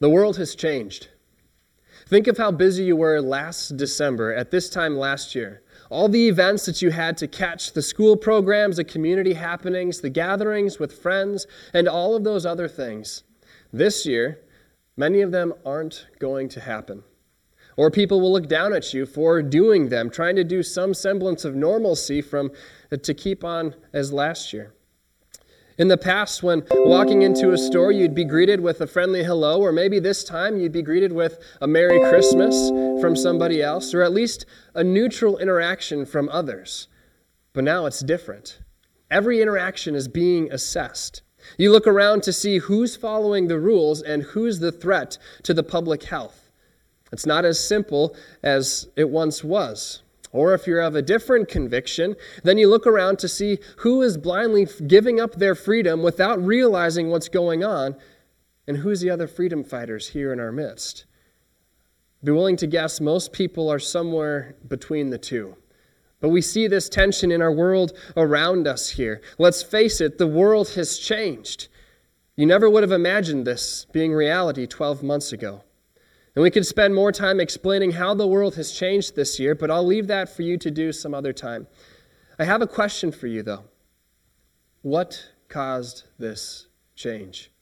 [0.00, 1.08] The world has changed.
[2.06, 5.62] Think of how busy you were last December at this time last year.
[5.88, 10.10] All the events that you had to catch, the school programs, the community happenings, the
[10.10, 13.22] gatherings with friends, and all of those other things.
[13.72, 14.40] This year,
[14.96, 17.04] many of them aren't going to happen.
[17.76, 21.44] Or people will look down at you for doing them, trying to do some semblance
[21.44, 22.50] of normalcy from
[22.90, 24.73] to keep on as last year.
[25.76, 29.60] In the past, when walking into a store, you'd be greeted with a friendly hello,
[29.60, 34.02] or maybe this time you'd be greeted with a Merry Christmas from somebody else, or
[34.02, 36.86] at least a neutral interaction from others.
[37.52, 38.60] But now it's different.
[39.10, 41.22] Every interaction is being assessed.
[41.58, 45.64] You look around to see who's following the rules and who's the threat to the
[45.64, 46.52] public health.
[47.10, 48.14] It's not as simple
[48.44, 50.03] as it once was.
[50.34, 54.18] Or if you're of a different conviction, then you look around to see who is
[54.18, 57.94] blindly giving up their freedom without realizing what's going on,
[58.66, 61.04] and who's the other freedom fighters here in our midst.
[62.24, 65.56] Be willing to guess most people are somewhere between the two.
[66.18, 69.20] But we see this tension in our world around us here.
[69.38, 71.68] Let's face it, the world has changed.
[72.34, 75.62] You never would have imagined this being reality 12 months ago.
[76.34, 79.70] And we could spend more time explaining how the world has changed this year, but
[79.70, 81.68] I'll leave that for you to do some other time.
[82.38, 83.64] I have a question for you, though.
[84.82, 87.52] What caused this change?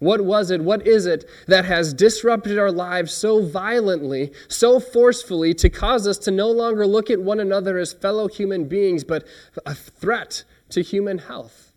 [0.00, 5.54] What was it, what is it that has disrupted our lives so violently, so forcefully,
[5.54, 9.26] to cause us to no longer look at one another as fellow human beings, but
[9.64, 11.72] a threat to human health?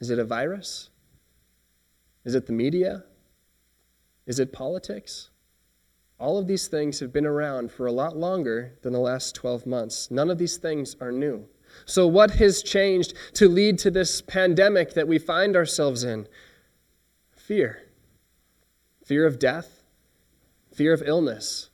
[0.00, 0.90] Is it a virus?
[2.24, 3.04] Is it the media?
[4.28, 5.30] Is it politics?
[6.20, 9.66] All of these things have been around for a lot longer than the last 12
[9.66, 10.10] months.
[10.10, 11.46] None of these things are new.
[11.86, 16.28] So, what has changed to lead to this pandemic that we find ourselves in?
[17.30, 17.82] Fear.
[19.04, 19.82] Fear of death,
[20.74, 21.67] fear of illness,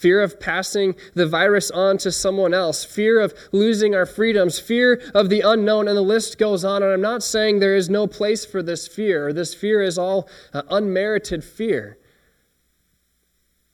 [0.00, 5.02] fear of passing the virus on to someone else, fear of losing our freedoms, fear
[5.14, 6.82] of the unknown, and the list goes on.
[6.82, 9.98] And I'm not saying there is no place for this fear, or this fear is
[9.98, 11.98] all uh, unmerited fear.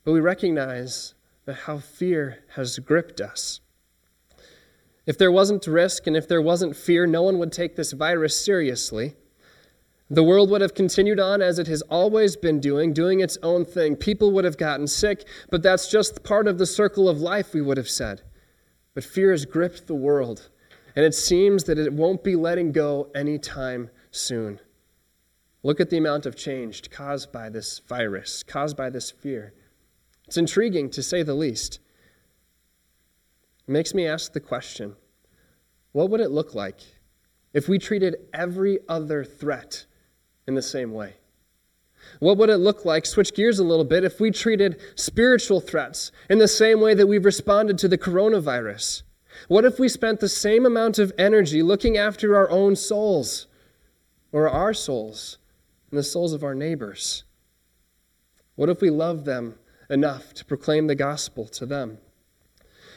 [0.04, 1.14] But we recognize
[1.46, 3.60] how fear has gripped us.
[5.06, 8.44] If there wasn't risk and if there wasn't fear, no one would take this virus
[8.44, 9.14] seriously.
[10.08, 13.64] The world would have continued on as it has always been doing, doing its own
[13.64, 13.96] thing.
[13.96, 17.60] People would have gotten sick, but that's just part of the circle of life, we
[17.60, 18.22] would have said.
[18.94, 20.48] But fear has gripped the world,
[20.94, 24.60] and it seems that it won't be letting go anytime soon.
[25.64, 29.54] Look at the amount of change caused by this virus, caused by this fear.
[30.28, 31.80] It's intriguing, to say the least.
[33.66, 34.94] It makes me ask the question
[35.90, 36.80] what would it look like
[37.52, 39.86] if we treated every other threat
[40.46, 41.14] in the same way?
[42.20, 46.12] What would it look like, switch gears a little bit, if we treated spiritual threats
[46.30, 49.02] in the same way that we've responded to the coronavirus?
[49.48, 53.46] What if we spent the same amount of energy looking after our own souls,
[54.32, 55.38] or our souls,
[55.90, 57.24] and the souls of our neighbors?
[58.54, 59.58] What if we loved them
[59.90, 61.98] enough to proclaim the gospel to them?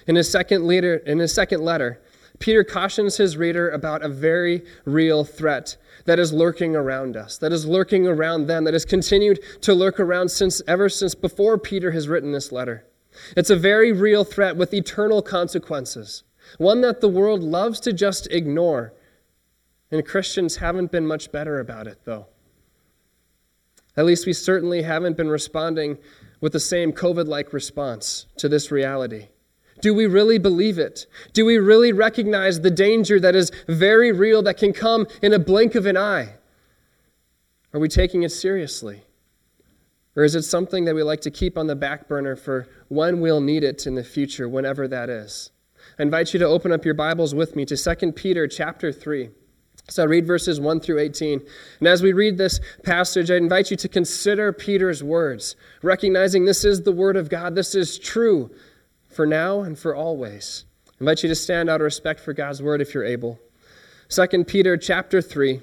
[0.08, 2.02] In his second letter, in his second letter
[2.40, 7.52] Peter cautions his reader about a very real threat that is lurking around us, that
[7.52, 11.92] is lurking around them, that has continued to lurk around since ever since before Peter
[11.92, 12.86] has written this letter.
[13.36, 16.24] It's a very real threat with eternal consequences,
[16.58, 18.94] one that the world loves to just ignore.
[19.92, 22.28] And Christians haven't been much better about it, though.
[23.98, 25.98] At least we certainly haven't been responding
[26.40, 29.28] with the same COVID like response to this reality.
[29.82, 31.06] Do we really believe it?
[31.34, 35.40] Do we really recognize the danger that is very real that can come in a
[35.40, 36.36] blink of an eye?
[37.74, 39.04] Are we taking it seriously?
[40.16, 43.22] Or is it something that we like to keep on the back burner for when
[43.22, 45.52] we'll need it in the future, whenever that is?
[45.98, 49.30] I invite you to open up your Bibles with me to 2 Peter chapter 3.
[49.88, 51.42] So I'll read verses 1 through 18.
[51.80, 56.64] And as we read this passage, I invite you to consider Peter's words, recognizing this
[56.66, 58.52] is the Word of God, this is true
[59.10, 60.66] for now and for always.
[60.88, 63.40] I invite you to stand out of respect for God's word if you're able.
[64.10, 65.62] 2 Peter chapter 3,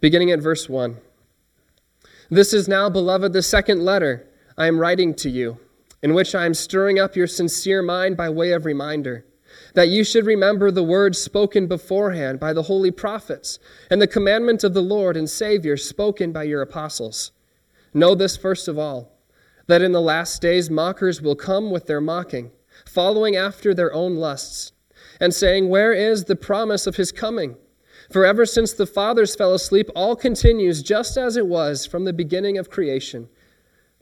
[0.00, 0.96] beginning at verse 1.
[2.30, 4.26] This is now, beloved, the second letter
[4.56, 5.58] I am writing to you,
[6.02, 9.24] in which I am stirring up your sincere mind by way of reminder,
[9.74, 13.58] that you should remember the words spoken beforehand by the holy prophets,
[13.90, 17.32] and the commandment of the Lord and Savior spoken by your apostles.
[17.94, 19.12] Know this first of all
[19.66, 22.50] that in the last days mockers will come with their mocking,
[22.86, 24.72] following after their own lusts,
[25.20, 27.56] and saying, Where is the promise of his coming?
[28.10, 32.12] For ever since the fathers fell asleep, all continues just as it was from the
[32.12, 33.28] beginning of creation.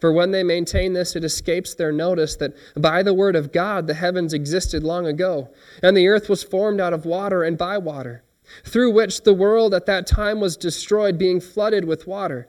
[0.01, 3.87] For when they maintain this, it escapes their notice that by the word of God
[3.87, 5.51] the heavens existed long ago,
[5.83, 8.25] and the earth was formed out of water and by water,
[8.65, 12.49] through which the world at that time was destroyed, being flooded with water.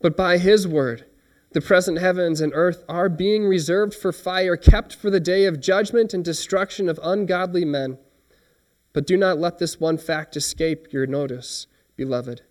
[0.00, 1.04] But by his word,
[1.52, 5.60] the present heavens and earth are being reserved for fire, kept for the day of
[5.60, 7.98] judgment and destruction of ungodly men.
[8.92, 11.66] But do not let this one fact escape your notice,
[11.96, 12.42] beloved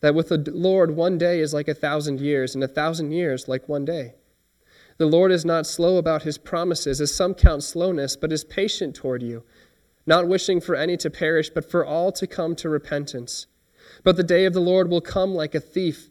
[0.00, 3.48] that with the Lord, one day is like a thousand years, and a thousand years
[3.48, 4.14] like one day.
[4.96, 8.94] The Lord is not slow about his promises, as some count slowness, but is patient
[8.94, 9.44] toward you,
[10.06, 13.46] not wishing for any to perish, but for all to come to repentance.
[14.04, 16.10] But the day of the Lord will come like a thief,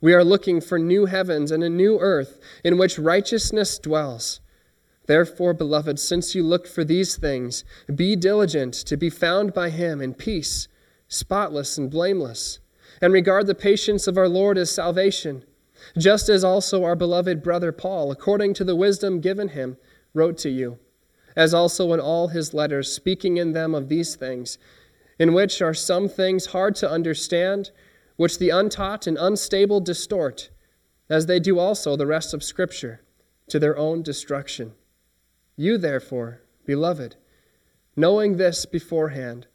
[0.00, 4.40] we are looking for new heavens and a new earth in which righteousness dwells.
[5.06, 7.64] Therefore, beloved, since you look for these things,
[7.94, 10.68] be diligent to be found by him in peace
[11.08, 12.60] spotless and blameless,
[13.00, 15.42] and regard the patience of our Lord as salvation,
[15.96, 19.78] just as also our beloved brother Paul, according to the wisdom given him,
[20.12, 20.78] wrote to you,
[21.34, 24.58] as also in all his letters, speaking in them of these things,
[25.18, 27.70] in which are some things hard to understand,
[28.18, 30.50] which the untaught and unstable distort,
[31.08, 33.00] as they do also the rest of Scripture,
[33.48, 34.72] to their own destruction.
[35.56, 37.14] You, therefore, beloved,
[37.96, 39.46] knowing this beforehand,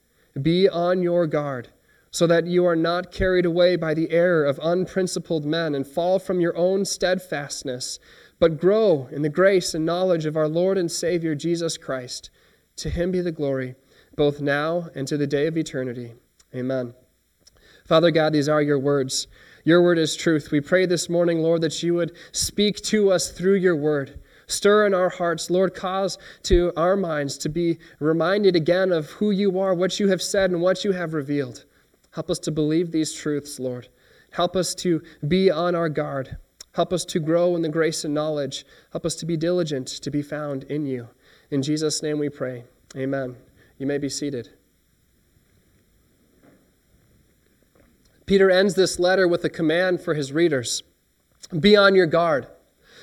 [0.42, 1.68] be on your guard,
[2.10, 6.18] so that you are not carried away by the error of unprincipled men and fall
[6.18, 8.00] from your own steadfastness,
[8.40, 12.30] but grow in the grace and knowledge of our Lord and Savior Jesus Christ.
[12.78, 13.76] To him be the glory,
[14.16, 16.14] both now and to the day of eternity.
[16.56, 16.94] Amen.
[17.86, 19.28] Father God, these are your words.
[19.66, 20.52] Your word is truth.
[20.52, 24.20] We pray this morning, Lord, that you would speak to us through your word.
[24.48, 29.32] Stir in our hearts, Lord, cause to our minds to be reminded again of who
[29.32, 31.66] you are, what you have said, and what you have revealed.
[32.12, 33.88] Help us to believe these truths, Lord.
[34.32, 36.38] Help us to be on our guard.
[36.74, 38.66] Help us to grow in the grace and knowledge.
[38.92, 41.08] Help us to be diligent to be found in you.
[41.52, 42.64] In Jesus' name we pray.
[42.96, 43.36] Amen.
[43.78, 44.50] You may be seated.
[48.26, 50.84] Peter ends this letter with a command for his readers
[51.60, 52.48] Be on your guard.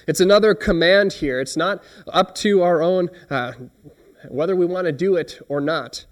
[0.07, 1.41] It's another command here.
[1.41, 3.53] It's not up to our own, uh,
[4.29, 6.07] whether we want to do it or not.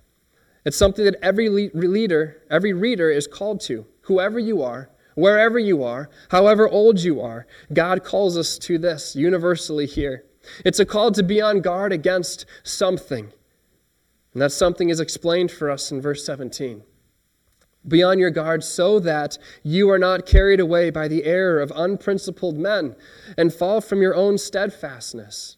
[0.65, 3.87] It's something that every leader, every reader is called to.
[4.03, 9.17] Whoever you are, wherever you are, however old you are, God calls us to this
[9.17, 10.25] universally here.
[10.65, 13.33] It's a call to be on guard against something.
[14.33, 16.83] And that something is explained for us in verse 17.
[17.87, 21.73] Be on your guard so that you are not carried away by the error of
[21.75, 22.97] unprincipled men
[23.37, 25.57] and fall from your own steadfastness.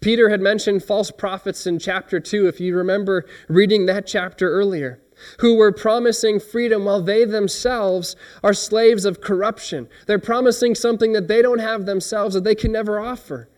[0.00, 5.00] Peter had mentioned false prophets in chapter 2, if you remember reading that chapter earlier,
[5.40, 9.88] who were promising freedom while they themselves are slaves of corruption.
[10.06, 13.50] They're promising something that they don't have themselves, that they can never offer.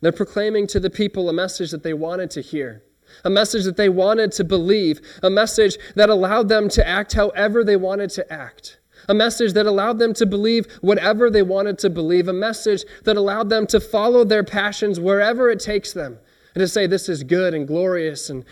[0.00, 2.84] They're proclaiming to the people a message that they wanted to hear
[3.24, 7.64] a message that they wanted to believe, a message that allowed them to act however
[7.64, 11.90] they wanted to act, a message that allowed them to believe whatever they wanted to
[11.90, 16.18] believe, a message that allowed them to follow their passions wherever it takes them,
[16.54, 18.44] and to say, This is good and glorious and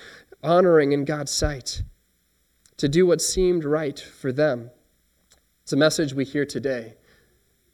[0.42, 1.82] honoring in God's sight,
[2.76, 4.70] to do what seemed right for them.
[5.62, 6.94] It's a message we hear today.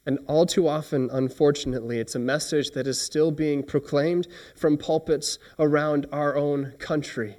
[0.05, 5.39] And all too often, unfortunately, it's a message that is still being proclaimed from pulpits
[5.57, 7.37] around our own country,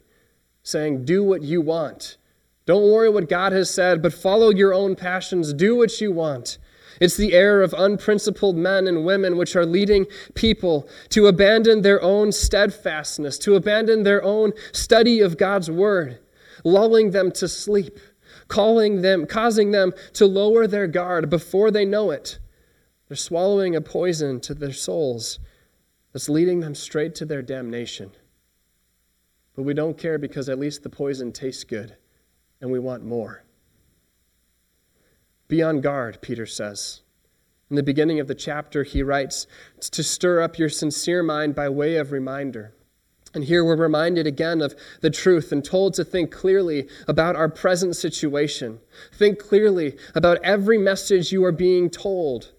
[0.62, 2.16] saying, Do what you want.
[2.64, 5.52] Don't worry what God has said, but follow your own passions.
[5.52, 6.56] Do what you want.
[7.00, 12.00] It's the error of unprincipled men and women which are leading people to abandon their
[12.00, 16.18] own steadfastness, to abandon their own study of God's word,
[16.64, 17.98] lulling them to sleep,
[18.48, 22.38] calling them, causing them to lower their guard before they know it
[23.08, 25.38] they're swallowing a poison to their souls
[26.12, 28.12] that's leading them straight to their damnation.
[29.54, 31.96] But we don't care because at least the poison tastes good
[32.60, 33.44] and we want more.
[35.48, 37.02] Be on guard, Peter says.
[37.70, 39.46] In the beginning of the chapter, he writes,
[39.80, 42.74] to stir up your sincere mind by way of reminder.
[43.34, 47.48] And here we're reminded again of the truth and told to think clearly about our
[47.48, 48.80] present situation.
[49.12, 52.52] Think clearly about every message you are being told.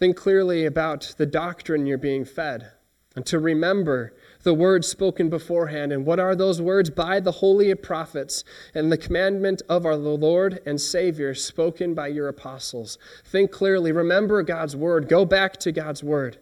[0.00, 2.72] Think clearly about the doctrine you're being fed.
[3.14, 4.14] And to remember
[4.44, 5.92] the words spoken beforehand.
[5.92, 6.88] And what are those words?
[6.88, 8.42] By the holy prophets
[8.74, 12.96] and the commandment of our Lord and Savior spoken by your apostles.
[13.26, 13.92] Think clearly.
[13.92, 15.06] Remember God's word.
[15.06, 16.38] Go back to God's word.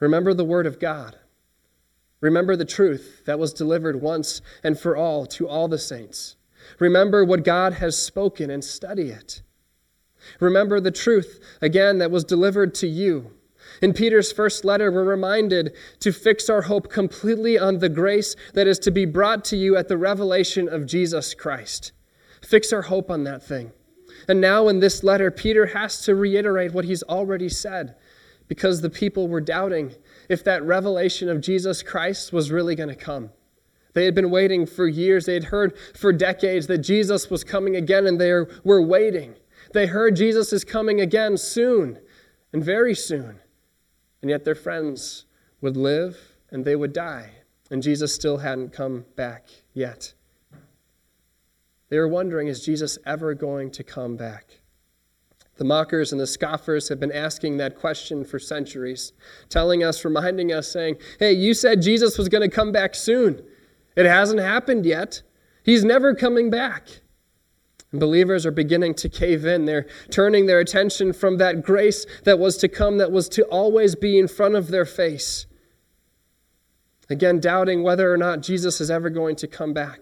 [0.00, 1.16] Remember the word of God.
[2.20, 6.34] Remember the truth that was delivered once and for all to all the saints.
[6.80, 9.42] Remember what God has spoken and study it.
[10.38, 13.32] Remember the truth, again, that was delivered to you.
[13.82, 18.66] In Peter's first letter, we're reminded to fix our hope completely on the grace that
[18.66, 21.92] is to be brought to you at the revelation of Jesus Christ.
[22.42, 23.72] Fix our hope on that thing.
[24.28, 27.94] And now in this letter, Peter has to reiterate what he's already said
[28.48, 29.94] because the people were doubting
[30.28, 33.30] if that revelation of Jesus Christ was really going to come.
[33.92, 35.26] They had been waiting for years.
[35.26, 38.32] They had heard for decades that Jesus was coming again, and they
[38.64, 39.34] were waiting.
[39.72, 41.98] They heard Jesus is coming again soon,
[42.52, 43.40] and very soon.
[44.22, 45.24] And yet their friends
[45.60, 46.18] would live
[46.50, 47.30] and they would die,
[47.70, 50.14] and Jesus still hadn't come back yet.
[51.88, 54.60] They were wondering is Jesus ever going to come back?
[55.56, 59.12] The mockers and the scoffers have been asking that question for centuries,
[59.50, 63.42] telling us, reminding us, saying, Hey, you said Jesus was going to come back soon.
[63.94, 65.22] It hasn't happened yet.
[65.62, 66.88] He's never coming back.
[67.92, 69.64] Believers are beginning to cave in.
[69.64, 73.96] They're turning their attention from that grace that was to come, that was to always
[73.96, 75.46] be in front of their face.
[77.08, 79.98] Again, doubting whether or not Jesus is ever going to come back.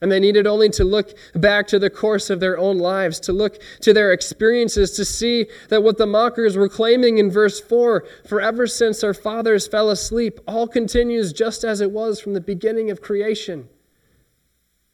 [0.00, 3.32] And they needed only to look back to the course of their own lives, to
[3.32, 8.04] look to their experiences, to see that what the mockers were claiming in verse 4
[8.28, 12.40] for ever since our fathers fell asleep, all continues just as it was from the
[12.40, 13.68] beginning of creation.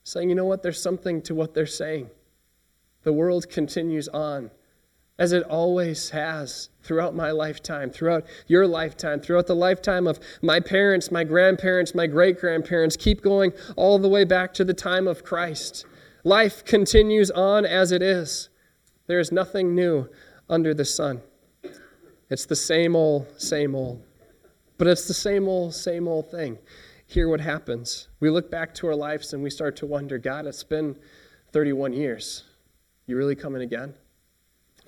[0.04, 2.10] Saying, you know what, there's something to what they're saying.
[3.02, 4.50] The world continues on
[5.18, 10.58] as it always has throughout my lifetime, throughout your lifetime, throughout the lifetime of my
[10.58, 15.06] parents, my grandparents, my great grandparents, keep going all the way back to the time
[15.06, 15.86] of Christ.
[16.24, 18.48] Life continues on as it is.
[19.06, 20.08] There is nothing new
[20.48, 21.22] under the sun.
[22.28, 24.02] It's the same old, same old.
[24.78, 26.58] But it's the same old, same old thing.
[27.14, 28.08] Hear what happens.
[28.18, 30.96] We look back to our lives and we start to wonder God, it's been
[31.52, 32.42] 31 years.
[33.06, 33.94] You really coming again?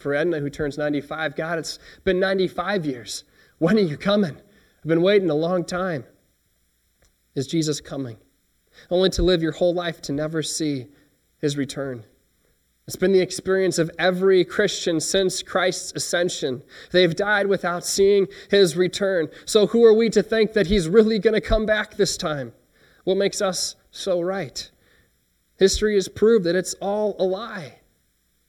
[0.00, 3.22] For Edna, who turns 95, God, it's been 95 years.
[3.58, 4.34] When are you coming?
[4.34, 6.04] I've been waiting a long time.
[7.36, 8.16] Is Jesus coming?
[8.90, 10.88] Only to live your whole life to never see
[11.38, 12.02] his return.
[12.86, 16.62] It's been the experience of every Christian since Christ's ascension.
[16.92, 19.28] They've died without seeing his return.
[19.44, 22.52] So, who are we to think that he's really going to come back this time?
[23.02, 24.70] What makes us so right?
[25.58, 27.80] History has proved that it's all a lie.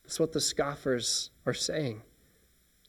[0.03, 2.03] That's what the scoffers are saying.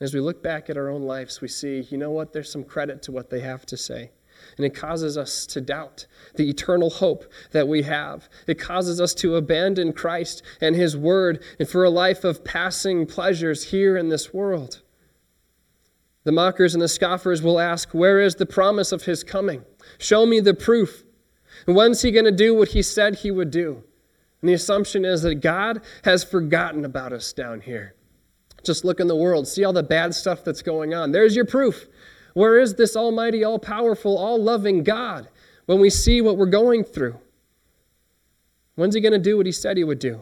[0.00, 2.62] As we look back at our own lives, we see, you know what, there's some
[2.62, 4.10] credit to what they have to say.
[4.56, 8.28] And it causes us to doubt the eternal hope that we have.
[8.46, 13.06] It causes us to abandon Christ and His Word and for a life of passing
[13.06, 14.82] pleasures here in this world.
[16.24, 19.64] The mockers and the scoffers will ask, Where is the promise of His coming?
[19.98, 21.04] Show me the proof.
[21.66, 23.84] When's He going to do what He said He would do?
[24.40, 27.94] And the assumption is that God has forgotten about us down here.
[28.64, 31.12] Just look in the world, see all the bad stuff that's going on.
[31.12, 31.86] There's your proof.
[32.34, 35.28] Where is this almighty, all powerful, all loving God
[35.66, 37.18] when we see what we're going through?
[38.74, 40.20] When's he going to do what he said he would do?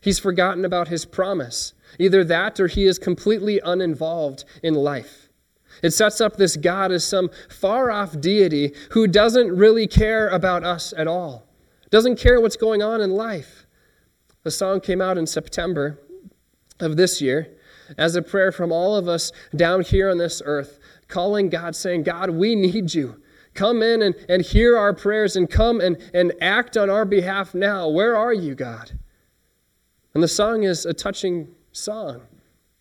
[0.00, 1.74] He's forgotten about his promise.
[1.98, 5.28] Either that or he is completely uninvolved in life.
[5.82, 10.64] It sets up this God as some far off deity who doesn't really care about
[10.64, 11.46] us at all,
[11.90, 13.66] doesn't care what's going on in life.
[14.42, 15.98] The song came out in September
[16.80, 17.48] of this year
[17.96, 20.78] as a prayer from all of us down here on this earth,
[21.12, 23.20] calling God, saying, God, we need you.
[23.54, 27.54] Come in and, and hear our prayers and come and, and act on our behalf
[27.54, 27.88] now.
[27.88, 28.98] Where are you, God?
[30.14, 32.22] And the song is a touching song,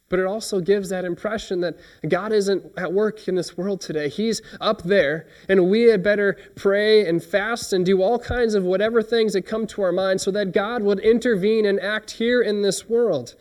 [0.07, 4.07] but it also gives that impression that God isn't at work in this world today.
[4.07, 8.63] He's up there, and we had better pray and fast and do all kinds of
[8.63, 12.41] whatever things that come to our mind so that God would intervene and act here
[12.41, 13.35] in this world.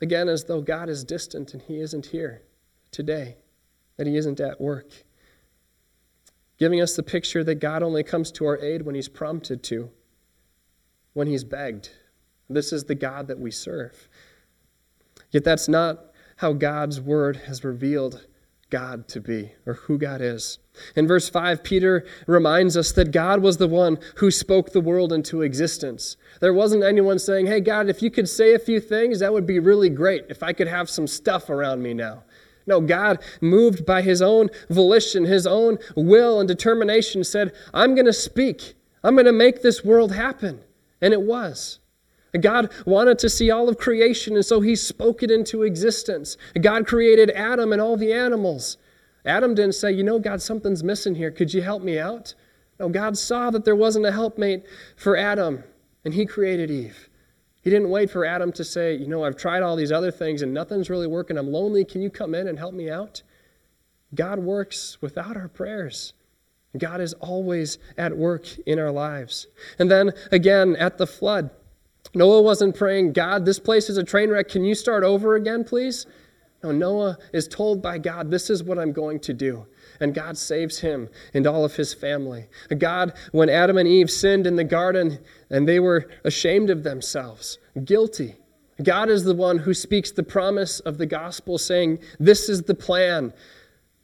[0.00, 2.42] Again, as though God is distant and He isn't here
[2.90, 3.36] today,
[3.96, 5.04] that He isn't at work.
[6.58, 9.90] Giving us the picture that God only comes to our aid when He's prompted to,
[11.12, 11.90] when He's begged.
[12.48, 14.08] This is the God that we serve.
[15.30, 18.26] Yet that's not how God's word has revealed
[18.70, 20.58] God to be or who God is.
[20.96, 25.12] In verse 5, Peter reminds us that God was the one who spoke the world
[25.12, 26.16] into existence.
[26.40, 29.46] There wasn't anyone saying, Hey, God, if you could say a few things, that would
[29.46, 32.24] be really great if I could have some stuff around me now.
[32.66, 38.06] No, God, moved by his own volition, his own will and determination, said, I'm going
[38.06, 38.74] to speak.
[39.02, 40.60] I'm going to make this world happen.
[41.00, 41.80] And it was.
[42.40, 46.36] God wanted to see all of creation, and so he spoke it into existence.
[46.60, 48.76] God created Adam and all the animals.
[49.24, 51.30] Adam didn't say, You know, God, something's missing here.
[51.30, 52.34] Could you help me out?
[52.80, 54.64] No, God saw that there wasn't a helpmate
[54.96, 55.62] for Adam,
[56.04, 57.08] and he created Eve.
[57.64, 60.42] He didn't wait for Adam to say, You know, I've tried all these other things
[60.42, 61.38] and nothing's really working.
[61.38, 61.82] I'm lonely.
[61.84, 63.22] Can you come in and help me out?
[64.14, 66.12] God works without our prayers.
[66.76, 69.46] God is always at work in our lives.
[69.78, 71.48] And then again, at the flood,
[72.14, 74.48] Noah wasn't praying, God, this place is a train wreck.
[74.48, 76.06] Can you start over again, please?
[76.64, 79.66] No, Noah is told by God, This is what I'm going to do.
[80.00, 82.46] And God saves him and all of his family.
[82.78, 85.18] God, when Adam and Eve sinned in the garden
[85.50, 88.36] and they were ashamed of themselves, guilty,
[88.82, 92.74] God is the one who speaks the promise of the gospel, saying, This is the
[92.74, 93.34] plan.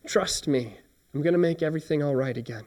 [0.07, 0.77] Trust me.
[1.15, 2.65] I'm going to make everything all right again.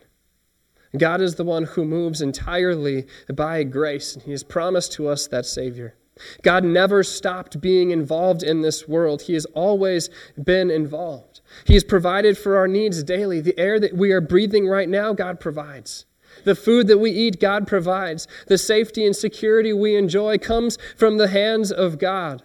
[0.97, 5.27] God is the one who moves entirely by grace, and He has promised to us
[5.27, 5.95] that Savior.
[6.41, 9.24] God never stopped being involved in this world.
[9.24, 10.10] He has always
[10.41, 11.41] been involved.
[11.65, 13.41] He has provided for our needs daily.
[13.41, 16.05] The air that we are breathing right now, God provides.
[16.46, 18.27] The food that we eat, God provides.
[18.48, 22.43] The safety and security we enjoy comes from the hands of God.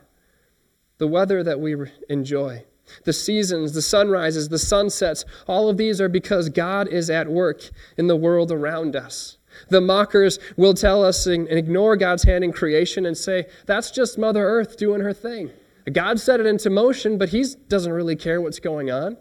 [0.98, 1.76] The weather that we
[2.08, 2.64] enjoy,
[3.04, 7.70] the seasons, the sunrises, the sunsets, all of these are because God is at work
[7.96, 9.38] in the world around us.
[9.68, 14.18] The mockers will tell us and ignore God's hand in creation and say, that's just
[14.18, 15.50] Mother Earth doing her thing.
[15.92, 19.16] God set it into motion, but He doesn't really care what's going on.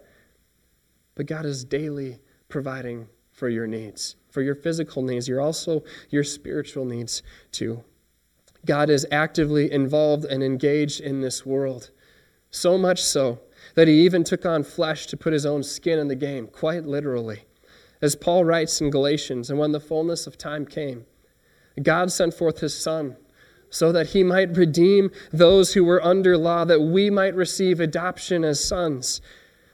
[1.16, 6.24] But God is daily providing for your needs, for your physical needs, you're also your
[6.24, 7.84] spiritual needs too.
[8.66, 11.92] God is actively involved and engaged in this world.
[12.50, 13.40] So much so
[13.76, 16.86] that he even took on flesh to put his own skin in the game, quite
[16.86, 17.44] literally.
[18.02, 21.06] As Paul writes in Galatians, and when the fullness of time came,
[21.82, 23.18] God sent forth his Son
[23.70, 28.44] so that he might redeem those who were under law, that we might receive adoption
[28.44, 29.20] as sons.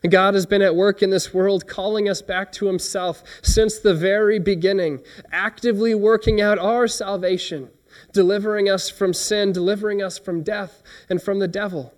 [0.09, 3.93] God has been at work in this world, calling us back to himself since the
[3.93, 7.69] very beginning, actively working out our salvation,
[8.11, 11.93] delivering us from sin, delivering us from death and from the devil.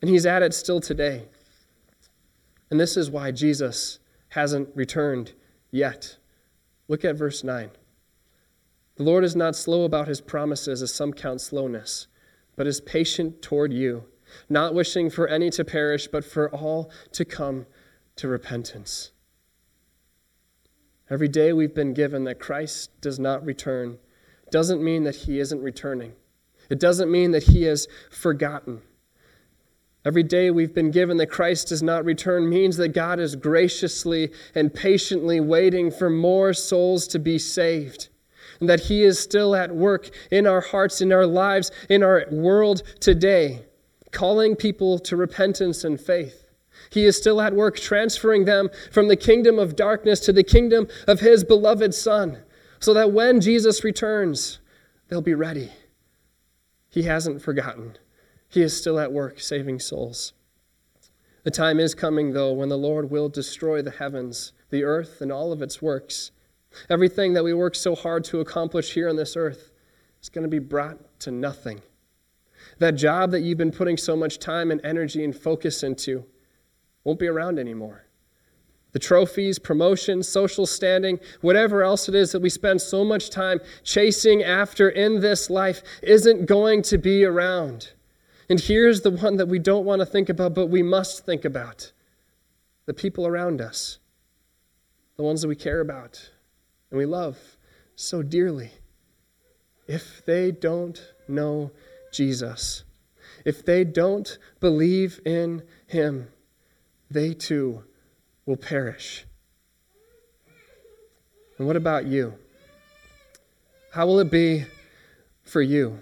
[0.00, 1.24] And he's at it still today.
[2.70, 3.98] And this is why Jesus
[4.30, 5.32] hasn't returned
[5.72, 6.18] yet.
[6.86, 7.70] Look at verse 9.
[8.96, 12.06] The Lord is not slow about his promises, as some count slowness,
[12.54, 14.04] but is patient toward you,
[14.48, 17.66] not wishing for any to perish, but for all to come
[18.16, 19.10] to repentance.
[21.10, 23.98] Every day we've been given that Christ does not return
[24.50, 26.12] doesn't mean that he isn't returning.
[26.70, 28.82] It doesn't mean that he has forgotten.
[30.04, 34.32] Every day we've been given that Christ does not return means that God is graciously
[34.54, 38.08] and patiently waiting for more souls to be saved.
[38.58, 42.26] And that He is still at work in our hearts, in our lives, in our
[42.30, 43.64] world today,
[44.10, 46.48] calling people to repentance and faith.
[46.90, 50.88] He is still at work transferring them from the kingdom of darkness to the kingdom
[51.06, 52.38] of His beloved Son,
[52.80, 54.58] so that when Jesus returns,
[55.08, 55.70] they'll be ready.
[56.90, 57.96] He hasn't forgotten.
[58.52, 60.34] He is still at work saving souls.
[61.42, 65.32] The time is coming, though, when the Lord will destroy the heavens, the earth, and
[65.32, 66.32] all of its works.
[66.90, 69.72] Everything that we work so hard to accomplish here on this earth
[70.20, 71.80] is going to be brought to nothing.
[72.78, 76.26] That job that you've been putting so much time and energy and focus into
[77.04, 78.04] won't be around anymore.
[78.92, 83.60] The trophies, promotions, social standing, whatever else it is that we spend so much time
[83.82, 87.92] chasing after in this life isn't going to be around.
[88.52, 91.46] And here's the one that we don't want to think about, but we must think
[91.46, 91.90] about
[92.84, 93.98] the people around us,
[95.16, 96.28] the ones that we care about
[96.90, 97.38] and we love
[97.96, 98.72] so dearly.
[99.86, 101.70] If they don't know
[102.12, 102.84] Jesus,
[103.46, 106.28] if they don't believe in Him,
[107.10, 107.84] they too
[108.44, 109.24] will perish.
[111.56, 112.34] And what about you?
[113.92, 114.66] How will it be
[115.42, 116.00] for you?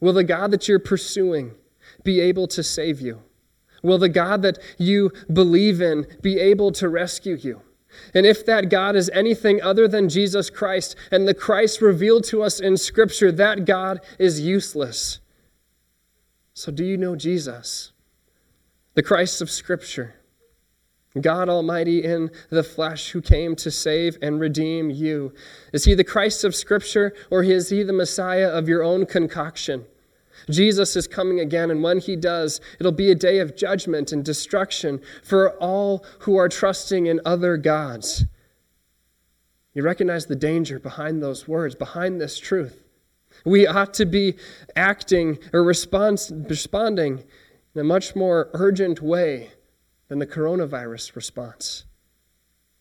[0.00, 1.52] Will the God that you're pursuing
[2.04, 3.22] be able to save you?
[3.82, 7.62] Will the God that you believe in be able to rescue you?
[8.14, 12.42] And if that God is anything other than Jesus Christ and the Christ revealed to
[12.42, 15.20] us in Scripture, that God is useless.
[16.54, 17.92] So, do you know Jesus,
[18.94, 20.17] the Christ of Scripture?
[21.22, 25.32] God Almighty in the flesh who came to save and redeem you?
[25.72, 29.84] Is he the Christ of Scripture or is he the Messiah of your own concoction?
[30.50, 34.24] Jesus is coming again, and when he does, it'll be a day of judgment and
[34.24, 38.24] destruction for all who are trusting in other gods.
[39.74, 42.84] You recognize the danger behind those words, behind this truth.
[43.44, 44.36] We ought to be
[44.74, 47.24] acting or responding
[47.74, 49.52] in a much more urgent way
[50.08, 51.84] than the coronavirus response.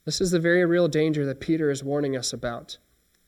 [0.05, 2.77] This is the very real danger that Peter is warning us about.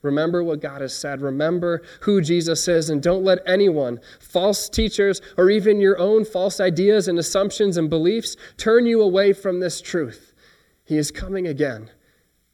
[0.01, 1.21] Remember what God has said.
[1.21, 6.61] Remember who Jesus is, and don't let anyone, false teachers, or even your own false
[6.61, 10.33] ideas and assumptions and beliefs turn you away from this truth.
[10.85, 11.91] He is coming again.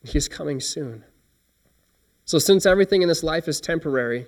[0.04, 1.04] He is coming soon.
[2.26, 4.26] So, since everything in this life is temporary,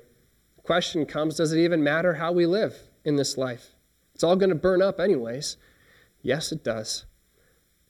[0.55, 3.73] the question comes does it even matter how we live in this life?
[4.13, 5.57] It's all going to burn up, anyways.
[6.21, 7.05] Yes, it does.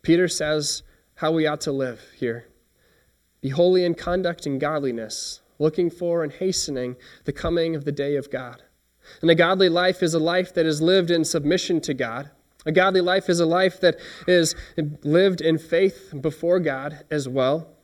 [0.01, 0.83] Peter says
[1.15, 2.47] how we ought to live here
[3.41, 8.15] be holy in conduct and godliness, looking for and hastening the coming of the day
[8.15, 8.63] of God.
[9.21, 12.31] And a godly life is a life that is lived in submission to God.
[12.65, 14.55] A godly life is a life that is
[15.03, 17.77] lived in faith before God as well.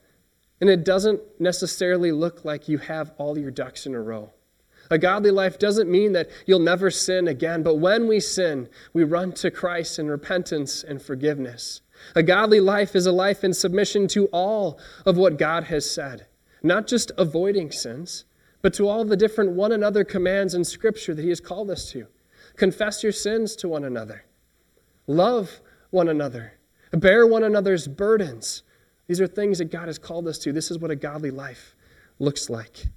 [0.60, 4.32] And it doesn't necessarily look like you have all your ducks in a row.
[4.94, 9.04] A godly life doesn't mean that you'll never sin again, but when we sin, we
[9.04, 11.82] run to Christ in repentance and forgiveness.
[12.16, 16.28] A godly life is a life in submission to all of what God has said,
[16.62, 18.26] not just avoiding sins,
[18.62, 21.90] but to all the different one another commands in Scripture that He has called us
[21.90, 22.06] to.
[22.56, 24.26] Confess your sins to one another,
[25.08, 26.60] love one another,
[26.92, 28.62] bear one another's burdens.
[29.08, 30.54] These are things that God has called us to.
[30.54, 31.76] This is what a godly life
[32.20, 32.90] looks like.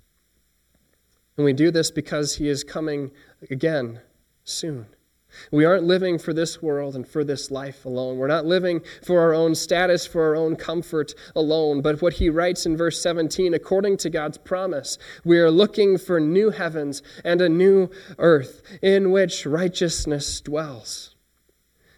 [1.36, 3.10] And we do this because He is coming
[3.50, 4.00] again
[4.44, 4.86] soon.
[5.50, 8.18] We aren't living for this world and for this life alone.
[8.18, 11.82] We're not living for our own status, for our own comfort alone.
[11.82, 16.20] But what he writes in verse 17, according to God's promise, we are looking for
[16.20, 21.14] new heavens and a new earth in which righteousness dwells.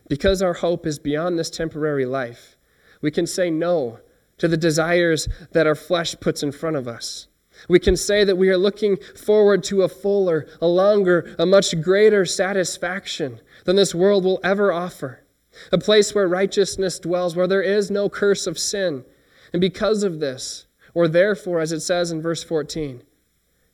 [0.09, 2.57] Because our hope is beyond this temporary life,
[3.01, 4.01] we can say no
[4.39, 7.29] to the desires that our flesh puts in front of us.
[7.69, 11.81] We can say that we are looking forward to a fuller, a longer, a much
[11.81, 15.25] greater satisfaction than this world will ever offer.
[15.73, 19.05] A place where righteousness dwells, where there is no curse of sin.
[19.53, 23.03] And because of this, or therefore, as it says in verse 14,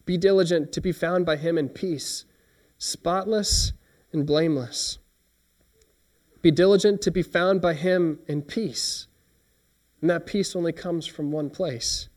[0.07, 2.25] be diligent to be found by him in peace,
[2.79, 3.73] spotless
[4.12, 4.99] and blameless.
[6.42, 9.09] Be diligent to be found by him in peace.
[10.01, 12.09] And that peace only comes from one place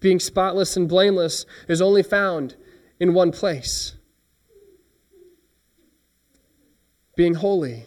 [0.00, 2.56] being spotless and blameless, is only found
[3.00, 3.94] in one place.
[7.16, 7.86] Being holy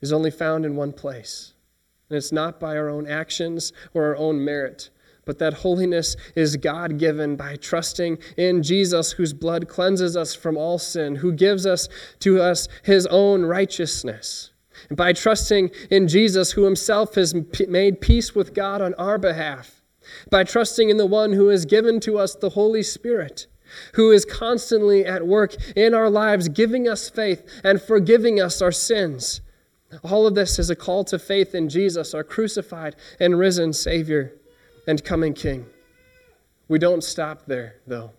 [0.00, 1.52] is only found in one place.
[2.08, 4.90] And it's not by our own actions or our own merit,
[5.24, 10.56] but that holiness is God given by trusting in Jesus, whose blood cleanses us from
[10.56, 11.88] all sin, who gives us
[12.20, 14.50] to us his own righteousness.
[14.88, 17.34] And by trusting in Jesus, who himself has
[17.68, 19.83] made peace with God on our behalf
[20.30, 23.46] by trusting in the one who has given to us the Holy Spirit,
[23.94, 28.72] who is constantly at work in our lives, giving us faith and forgiving us our
[28.72, 29.40] sins.
[30.02, 34.34] All of this is a call to faith in Jesus, our crucified and risen Savior
[34.86, 35.66] and coming King.
[36.68, 38.12] We don't stop there, though.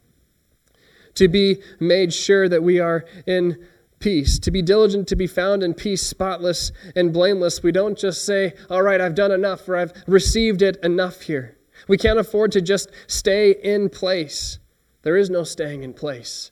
[1.15, 3.65] To be made sure that we are in
[3.99, 8.25] peace, to be diligent to be found in peace, spotless and blameless, we don't just
[8.25, 11.54] say, All right, I've done enough, or I've received it enough here.
[11.87, 14.59] We can't afford to just stay in place.
[15.03, 16.51] There is no staying in place.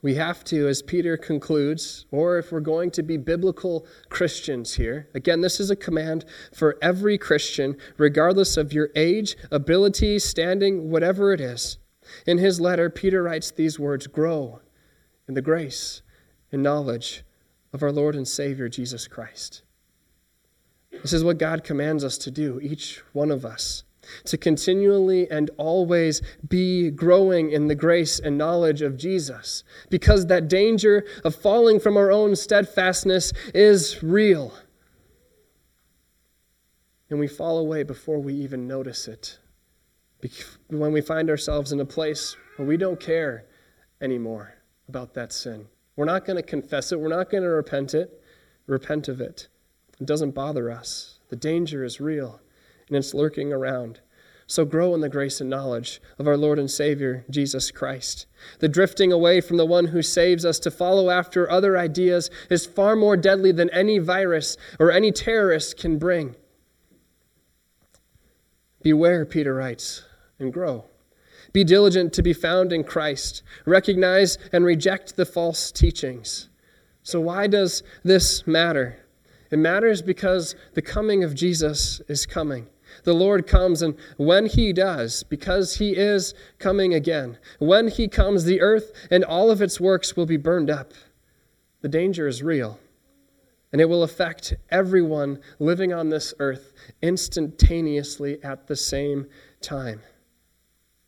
[0.00, 5.08] We have to, as Peter concludes, or if we're going to be biblical Christians here,
[5.12, 6.24] again, this is a command
[6.54, 11.78] for every Christian, regardless of your age, ability, standing, whatever it is.
[12.26, 14.60] In his letter, Peter writes these words Grow
[15.26, 16.02] in the grace
[16.52, 17.24] and knowledge
[17.72, 19.62] of our Lord and Savior, Jesus Christ.
[21.02, 23.84] This is what God commands us to do, each one of us,
[24.24, 30.48] to continually and always be growing in the grace and knowledge of Jesus, because that
[30.48, 34.54] danger of falling from our own steadfastness is real.
[37.10, 39.38] And we fall away before we even notice it.
[40.68, 43.46] When we find ourselves in a place where we don't care
[44.00, 44.54] anymore
[44.88, 45.66] about that sin.
[45.96, 47.00] We're not going to confess it.
[47.00, 48.22] We're not going to repent it,
[48.66, 49.48] repent of it.
[50.00, 51.18] It doesn't bother us.
[51.28, 52.40] The danger is real,
[52.88, 54.00] and it's lurking around
[54.50, 58.24] So grow in the grace and knowledge of our Lord and Savior, Jesus Christ.
[58.60, 62.64] The drifting away from the one who saves us to follow after other ideas is
[62.64, 66.34] far more deadly than any virus or any terrorist can bring.
[68.80, 70.04] Beware, Peter writes,
[70.38, 70.86] and grow.
[71.52, 73.42] Be diligent to be found in Christ.
[73.66, 76.48] Recognize and reject the false teachings.
[77.02, 79.04] So, why does this matter?
[79.50, 82.68] It matters because the coming of Jesus is coming
[83.04, 88.44] the Lord comes, and when He does, because He is coming again, when He comes,
[88.44, 90.92] the earth and all of its works will be burned up.
[91.80, 92.78] The danger is real,
[93.72, 99.26] and it will affect everyone living on this earth instantaneously at the same
[99.60, 100.00] time.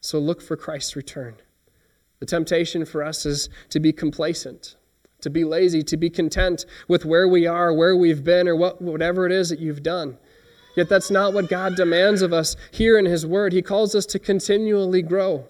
[0.01, 1.37] So look for Christ's return.
[2.21, 4.77] The temptation for us is to be complacent,
[5.23, 8.81] to be lazy, to be content with where we are, where we've been, or what,
[8.81, 10.19] whatever it is that you've done.
[10.77, 13.53] Yet that's not what God demands of us here in His Word.
[13.53, 15.49] He calls us to continually grow.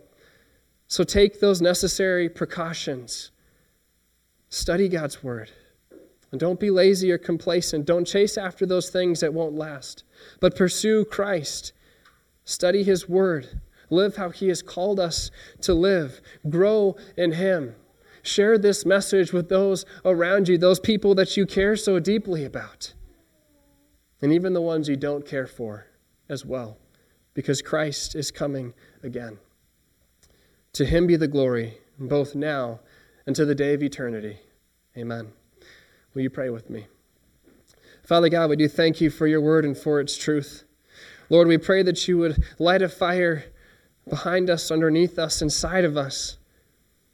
[0.88, 3.30] So take those necessary precautions.
[4.48, 5.50] Study God's Word.
[6.32, 7.86] And don't be lazy or complacent.
[7.86, 10.04] Don't chase after those things that won't last.
[10.40, 11.72] But pursue Christ.
[12.44, 13.60] Study His Word.
[13.90, 15.30] Live how He has called us
[15.62, 16.20] to live.
[16.48, 17.74] Grow in Him.
[18.22, 22.92] Share this message with those around you, those people that you care so deeply about
[24.22, 25.86] and even the ones you don't care for
[26.28, 26.76] as well,
[27.34, 29.38] because Christ is coming again.
[30.74, 32.80] To him be the glory, both now
[33.26, 34.38] and to the day of eternity.
[34.96, 35.32] Amen.
[36.14, 36.86] Will you pray with me?
[38.04, 40.64] Father God, we do thank you for your word and for its truth.
[41.28, 43.44] Lord, we pray that you would light a fire
[44.08, 46.36] behind us, underneath us, inside of us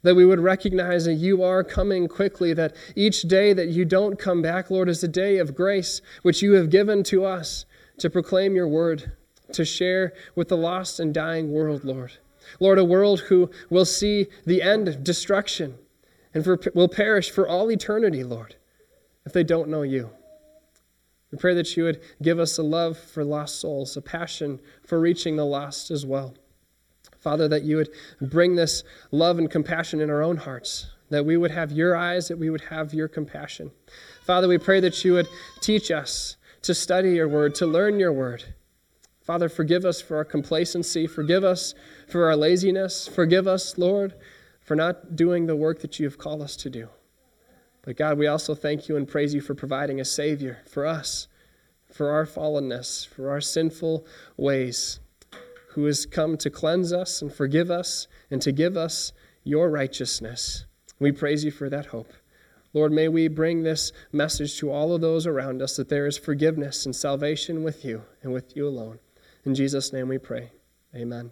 [0.03, 4.19] that we would recognize that you are coming quickly, that each day that you don't
[4.19, 7.65] come back, Lord, is a day of grace which you have given to us
[7.97, 9.11] to proclaim your word,
[9.53, 12.13] to share with the lost and dying world, Lord.
[12.59, 15.75] Lord, a world who will see the end of destruction
[16.33, 18.55] and for, will perish for all eternity, Lord,
[19.25, 20.11] if they don't know you.
[21.31, 24.99] We pray that you would give us a love for lost souls, a passion for
[24.99, 26.35] reaching the lost as well.
[27.27, 27.89] Father, that you would
[28.21, 32.29] bring this love and compassion in our own hearts, that we would have your eyes,
[32.29, 33.69] that we would have your compassion.
[34.23, 35.27] Father, we pray that you would
[35.59, 38.55] teach us to study your word, to learn your word.
[39.19, 41.05] Father, forgive us for our complacency.
[41.05, 41.75] Forgive us
[42.07, 43.09] for our laziness.
[43.09, 44.13] Forgive us, Lord,
[44.61, 46.87] for not doing the work that you have called us to do.
[47.81, 51.27] But God, we also thank you and praise you for providing a Savior for us,
[51.91, 55.01] for our fallenness, for our sinful ways
[55.77, 59.13] who has come to cleanse us and forgive us and to give us
[59.43, 60.65] your righteousness.
[60.97, 62.11] We praise you for that hope.
[62.73, 66.17] Lord, may we bring this message to all of those around us that there is
[66.17, 68.97] forgiveness and salvation with you and with you alone.
[69.45, 70.49] In Jesus' name we pray.
[70.95, 71.29] Amen.